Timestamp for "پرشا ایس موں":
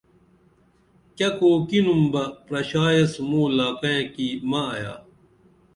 2.45-3.47